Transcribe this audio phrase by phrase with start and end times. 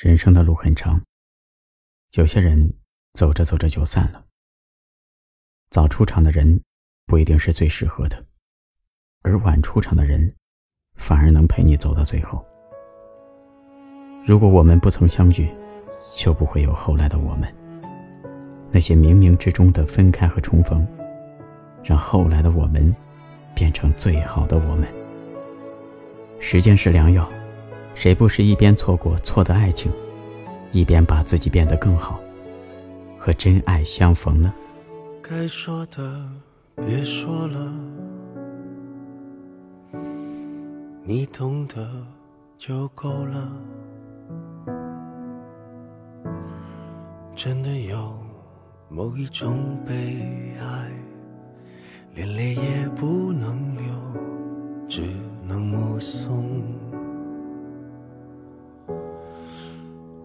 [0.00, 1.02] 人生的路很长，
[2.12, 2.72] 有些人
[3.14, 4.24] 走着走着就散了。
[5.70, 6.62] 早出场的人
[7.04, 8.24] 不一定是最适合的，
[9.22, 10.32] 而晚出场的人
[10.94, 12.46] 反而能陪你走到最后。
[14.24, 15.52] 如果我们不曾相遇，
[16.16, 17.52] 就不会有后来的我们。
[18.70, 20.86] 那些冥冥之中的分开和重逢，
[21.82, 22.94] 让后来的我们
[23.52, 24.86] 变成最好的我们。
[26.38, 27.28] 时间是良药。
[27.98, 29.90] 谁不是一边错过错的爱情，
[30.70, 32.20] 一边把自己变得更好，
[33.18, 34.54] 和真爱相逢呢？
[35.20, 36.24] 该说的
[36.76, 37.72] 别说了，
[41.02, 41.90] 你懂得
[42.56, 43.50] 就够了。
[47.34, 48.16] 真的有
[48.88, 50.57] 某一种悲哀，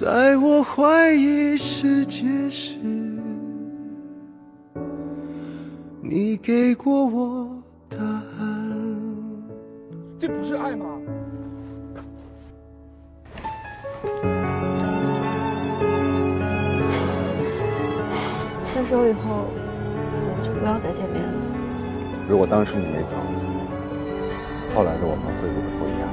[0.00, 2.76] 在我怀疑世界时，
[6.00, 7.48] 你给过我
[7.88, 8.78] 答案。
[10.16, 10.86] 这不是爱吗？
[18.72, 21.44] 分手以后，我们就不要再见面了。
[22.28, 23.16] 如果当时你没走，
[24.76, 26.08] 后来的我们会不会不一样？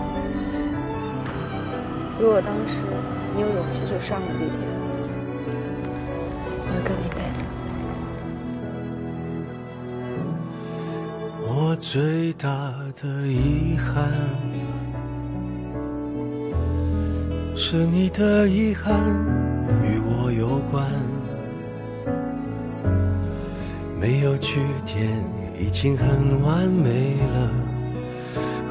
[2.20, 2.80] 如果当时……
[3.36, 4.50] 你有勇气就上了地铁，
[6.58, 7.44] 我会跟你一辈子。
[11.46, 12.48] 我最大
[13.02, 14.10] 的遗憾，
[17.58, 18.94] 是你的遗憾
[19.84, 20.90] 与我有关。
[24.00, 25.12] 没有句点
[25.60, 27.52] 已经很完美了，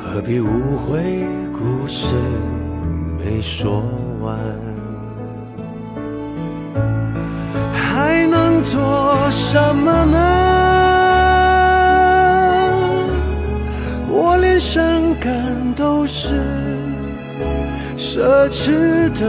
[0.03, 2.07] 何必误会故事？
[3.25, 3.83] 没说
[4.21, 4.39] 完，
[7.73, 8.79] 还能做
[9.31, 10.19] 什么呢？
[14.11, 14.85] 我连伤
[15.19, 15.33] 感
[15.75, 16.35] 都是
[17.97, 19.25] 奢侈的，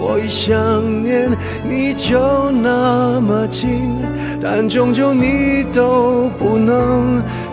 [0.00, 0.52] 我一想
[1.02, 1.30] 念
[1.62, 3.88] 你就那么近，
[4.42, 7.22] 但终究你都不能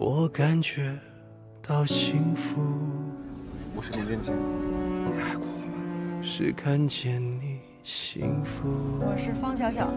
[0.00, 0.98] 我感觉
[1.60, 2.62] 到幸福。
[3.76, 4.34] 我是林建清，
[5.20, 6.22] 太过了。
[6.22, 8.66] 是看见你幸福。
[8.98, 9.92] 我是方小小。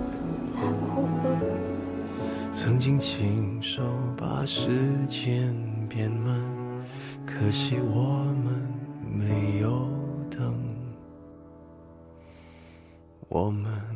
[2.51, 3.81] 曾经亲手
[4.17, 4.71] 把时
[5.07, 5.55] 间
[5.87, 6.37] 变慢，
[7.25, 8.61] 可惜我们
[9.09, 9.87] 没有
[10.29, 10.53] 等。
[13.29, 13.92] 我们。